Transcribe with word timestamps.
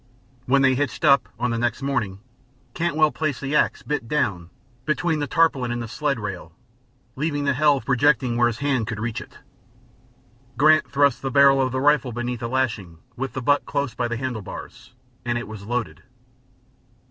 When 0.47 0.63
they 0.63 0.73
hitched 0.73 1.05
up, 1.05 1.29
on 1.39 1.51
the 1.51 1.59
next 1.59 1.83
morning, 1.83 2.21
Cantwell 2.73 3.11
placed 3.11 3.39
the 3.39 3.55
ax, 3.55 3.83
bit 3.83 4.07
down, 4.07 4.49
between 4.83 5.19
the 5.19 5.27
tarpaulin 5.27 5.71
and 5.71 5.79
the 5.79 5.87
sled 5.87 6.19
rail, 6.19 6.53
leaving 7.15 7.43
the 7.43 7.53
helve 7.53 7.85
projecting 7.85 8.35
where 8.35 8.47
his 8.47 8.57
hand 8.57 8.87
could 8.87 8.99
reach 8.99 9.21
it. 9.21 9.37
Grant 10.57 10.89
thrust 10.89 11.21
the 11.21 11.29
barrel 11.29 11.61
of 11.61 11.71
the 11.71 11.79
rifle 11.81 12.11
beneath 12.11 12.41
a 12.41 12.47
lashing, 12.47 12.97
with 13.15 13.33
the 13.33 13.43
butt 13.43 13.67
close 13.67 13.93
by 13.93 14.07
the 14.07 14.17
handle 14.17 14.41
bars, 14.41 14.95
and 15.23 15.37
it 15.37 15.47
was 15.47 15.67
loaded. 15.67 16.01